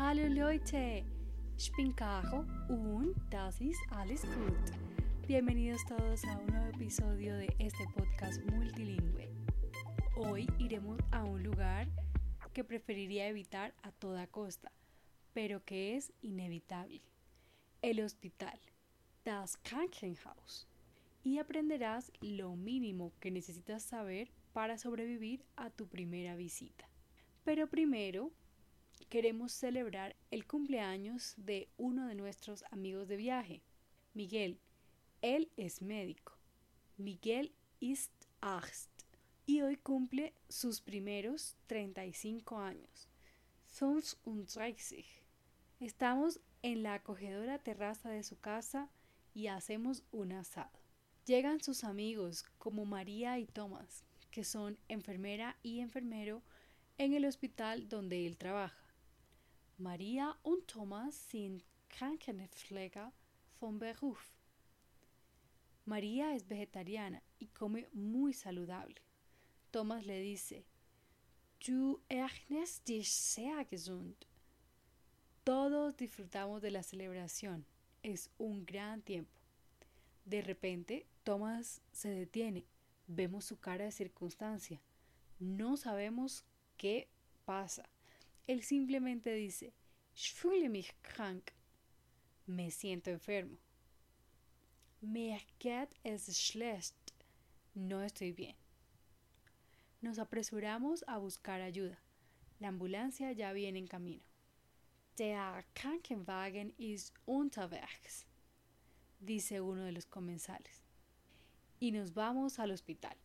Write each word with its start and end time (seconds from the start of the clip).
Hallo 0.00 0.28
Leute, 0.28 1.04
ich 1.56 1.72
bin 1.72 1.92
Caro 1.96 2.44
und 2.68 3.16
das 3.30 3.60
ist 3.60 3.80
alles 3.90 4.22
gut. 4.22 5.26
Bienvenidos 5.26 5.84
todos 5.86 6.24
a 6.24 6.38
un 6.38 6.46
nuevo 6.46 6.68
episodio 6.68 7.36
de 7.36 7.48
este 7.58 7.84
podcast 7.96 8.40
multilingüe. 8.48 9.28
Hoy 10.14 10.46
iremos 10.60 11.00
a 11.10 11.24
un 11.24 11.42
lugar 11.42 11.88
que 12.52 12.62
preferiría 12.62 13.26
evitar 13.26 13.74
a 13.82 13.90
toda 13.90 14.28
costa, 14.28 14.70
pero 15.34 15.64
que 15.64 15.96
es 15.96 16.12
inevitable. 16.22 17.02
El 17.82 17.98
hospital, 18.00 18.60
das 19.24 19.56
Krankenhaus. 19.56 20.68
Y 21.24 21.38
aprenderás 21.38 22.12
lo 22.20 22.54
mínimo 22.54 23.12
que 23.18 23.32
necesitas 23.32 23.82
saber 23.82 24.30
para 24.52 24.78
sobrevivir 24.78 25.44
a 25.56 25.70
tu 25.70 25.88
primera 25.88 26.36
visita. 26.36 26.88
Pero 27.42 27.66
primero 27.66 28.30
queremos 29.06 29.52
celebrar 29.52 30.16
el 30.30 30.46
cumpleaños 30.46 31.34
de 31.36 31.68
uno 31.76 32.06
de 32.06 32.14
nuestros 32.14 32.64
amigos 32.70 33.08
de 33.08 33.16
viaje, 33.16 33.62
Miguel. 34.14 34.60
Él 35.22 35.50
es 35.56 35.82
médico. 35.82 36.36
Miguel 36.96 37.52
ist 37.80 38.12
Arzt 38.40 38.90
y 39.46 39.62
hoy 39.62 39.76
cumple 39.76 40.34
sus 40.48 40.80
primeros 40.80 41.56
35 41.66 42.58
años. 42.58 43.08
35. 43.78 45.08
Estamos 45.80 46.40
en 46.62 46.82
la 46.82 46.94
acogedora 46.94 47.58
terraza 47.58 48.10
de 48.10 48.22
su 48.22 48.38
casa 48.40 48.90
y 49.34 49.46
hacemos 49.46 50.02
un 50.10 50.32
asado. 50.32 50.78
Llegan 51.24 51.62
sus 51.62 51.84
amigos 51.84 52.44
como 52.58 52.84
María 52.84 53.38
y 53.38 53.46
Tomás, 53.46 54.04
que 54.30 54.44
son 54.44 54.78
enfermera 54.88 55.56
y 55.62 55.80
enfermero 55.80 56.42
en 56.96 57.14
el 57.14 57.24
hospital 57.24 57.88
donde 57.88 58.26
él 58.26 58.36
trabaja. 58.36 58.87
María 59.78 60.36
und 60.42 60.66
Thomas 60.66 61.14
sind 61.30 61.64
Krankenpfleger 61.88 63.12
von 63.60 63.78
Beruf. 63.78 64.36
María 65.84 66.34
es 66.34 66.48
vegetariana 66.48 67.22
y 67.38 67.46
come 67.46 67.86
muy 67.92 68.32
saludable. 68.32 68.96
Thomas 69.70 70.04
le 70.04 70.20
dice, 70.20 70.64
Du 71.64 72.00
ernährst 72.08 72.88
dich 72.88 73.08
sehr 73.08 73.64
gesund. 73.64 74.16
Todos 75.44 75.96
disfrutamos 75.96 76.60
de 76.60 76.72
la 76.72 76.82
celebración. 76.82 77.64
Es 78.02 78.30
un 78.38 78.66
gran 78.66 79.00
tiempo. 79.02 79.40
De 80.24 80.42
repente, 80.42 81.06
Thomas 81.22 81.80
se 81.92 82.10
detiene. 82.10 82.64
Vemos 83.06 83.44
su 83.44 83.58
cara 83.58 83.84
de 83.84 83.92
circunstancia. 83.92 84.80
No 85.38 85.76
sabemos 85.76 86.44
qué 86.76 87.08
pasa. 87.44 87.88
Él 88.48 88.62
simplemente 88.62 89.34
dice, 89.34 89.72
Ich 90.16 90.32
fühle 90.32 90.68
mich 90.68 90.94
krank. 91.02 91.52
Me 92.46 92.70
siento 92.70 93.10
enfermo. 93.10 93.58
Mir 95.00 95.38
geht 95.60 95.94
es 96.02 96.26
schlecht. 96.36 96.96
No 97.74 98.02
estoy 98.02 98.32
bien. 98.32 98.56
Nos 100.00 100.18
apresuramos 100.18 101.04
a 101.06 101.18
buscar 101.18 101.60
ayuda. 101.60 101.98
La 102.58 102.68
ambulancia 102.68 103.32
ya 103.32 103.52
viene 103.52 103.78
en 103.78 103.86
camino. 103.86 104.24
Der 105.18 105.64
Krankenwagen 105.74 106.72
ist 106.78 107.12
unterwegs, 107.26 108.24
dice 109.20 109.60
uno 109.60 109.84
de 109.84 109.92
los 109.92 110.06
comensales. 110.06 110.82
Y 111.80 111.92
nos 111.92 112.14
vamos 112.14 112.58
al 112.58 112.70
hospital. 112.70 113.16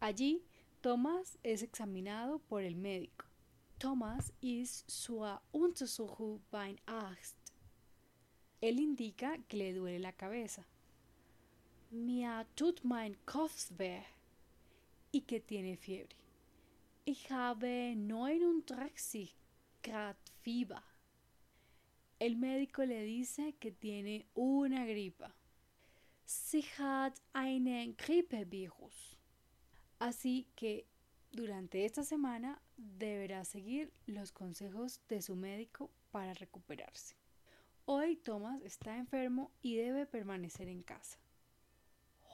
Allí, 0.00 0.42
Thomas 0.80 1.38
es 1.44 1.62
examinado 1.62 2.40
por 2.40 2.62
el 2.62 2.74
médico. 2.74 3.29
Thomas 3.80 4.30
ist 4.42 4.90
zur 4.90 5.40
Untersuchung 5.52 6.42
beim 6.50 6.76
Arzt. 6.84 7.34
Él 8.60 8.78
indica 8.78 9.38
que 9.48 9.56
le 9.56 9.72
duele 9.72 9.98
la 9.98 10.12
cabeza. 10.12 10.62
Mir 11.90 12.44
tut 12.54 12.84
mein 12.84 13.16
Kopf 13.24 13.70
weh. 13.78 14.02
Y 15.12 15.22
que 15.22 15.40
tiene 15.40 15.78
fiebre. 15.78 16.14
Ich 17.06 17.30
habe 17.30 17.96
39 17.96 19.34
Grad 19.82 20.16
Fieber. 20.42 20.82
El 22.18 22.36
médico 22.36 22.84
le 22.84 23.02
dice 23.02 23.54
que 23.58 23.72
tiene 23.72 24.26
una 24.34 24.84
gripa. 24.84 25.32
Sie 26.26 26.66
hat 26.78 27.18
einen 27.32 27.96
Grippevirus. 27.96 29.16
Así 29.98 30.48
que 30.54 30.84
durante 31.32 31.84
esta 31.84 32.02
semana 32.04 32.60
deberá 32.76 33.44
seguir 33.44 33.92
los 34.06 34.32
consejos 34.32 35.00
de 35.08 35.22
su 35.22 35.36
médico 35.36 35.90
para 36.10 36.34
recuperarse. 36.34 37.16
Hoy 37.84 38.16
Thomas 38.16 38.60
está 38.62 38.96
enfermo 38.96 39.50
y 39.62 39.76
debe 39.76 40.06
permanecer 40.06 40.68
en 40.68 40.82
casa. 40.82 41.18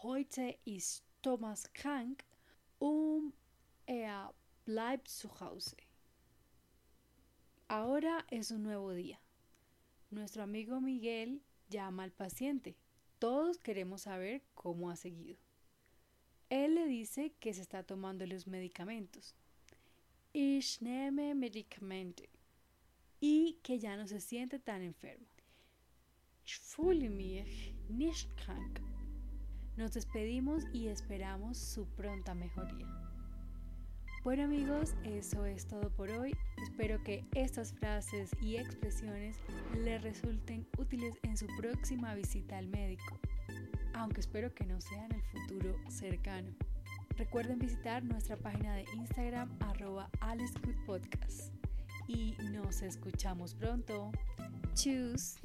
Heute 0.03 0.59
ist 0.65 1.05
Thomas 1.21 1.69
krank 1.73 2.23
und 2.79 3.33
er 3.87 4.33
bleibt 4.65 5.09
zu 5.09 5.29
Hause. 5.41 5.77
Ahora 7.69 8.27
es 8.31 8.51
un 8.51 8.63
nuevo 8.63 8.93
día. 8.93 9.19
Nuestro 10.11 10.43
amigo 10.43 10.81
Miguel 10.81 11.43
llama 11.69 12.05
al 12.05 12.13
paciente. 12.13 12.77
Todos 13.19 13.59
queremos 13.59 14.03
saber 14.03 14.43
cómo 14.55 14.91
ha 14.91 14.97
seguido. 14.97 15.39
Él 16.49 16.77
le 16.77 16.87
dice 16.87 17.33
que 17.41 17.53
se 17.53 17.63
está 17.63 17.83
tomando 17.83 18.25
los 18.27 18.47
medicamentos. 18.47 19.35
Ich 20.33 20.81
nehme 20.81 21.35
Medikamente. 21.35 22.29
Y 23.21 23.59
que 23.63 23.79
ya 23.79 23.97
no 23.97 24.07
se 24.07 24.21
siente 24.21 24.59
tan 24.59 24.83
enfermo. 24.83 25.27
Ich 26.45 26.59
fühle 26.59 27.09
mich 27.11 27.75
nicht 27.89 28.31
krank. 28.37 28.81
Nos 29.77 29.93
despedimos 29.93 30.63
y 30.73 30.89
esperamos 30.89 31.59
su 31.59 31.87
pronta 31.97 32.35
mejoría. 32.35 32.87
Bueno 34.23 34.43
amigos, 34.43 34.95
eso 35.05 35.45
es 35.47 35.67
todo 35.67 35.89
por 35.91 36.11
hoy. 36.11 36.33
Espero 36.63 37.03
que 37.05 37.25
estas 37.35 37.73
frases 37.73 38.31
y 38.41 38.57
expresiones 38.57 39.37
les 39.85 40.03
resulten 40.03 40.67
útiles 40.79 41.15
en 41.23 41.37
su 41.37 41.47
próxima 41.57 42.15
visita 42.15 42.59
al 42.59 42.67
médico, 42.67 43.21
aunque 43.97 44.21
espero 44.21 44.55
que 44.55 44.65
no 44.65 44.81
sea 44.81 45.05
en 45.07 45.13
el 45.13 45.23
futuro 45.23 45.77
cercano. 45.89 46.51
Recuerden 47.17 47.59
visitar 47.59 48.05
nuestra 48.05 48.37
página 48.37 48.75
de 48.75 48.85
Instagram 48.95 49.49
arroba 49.61 50.11
Podcast 50.87 51.53
y 52.07 52.37
nos 52.53 52.83
escuchamos 52.83 53.55
pronto. 53.55 54.13
Tschüss. 54.75 55.39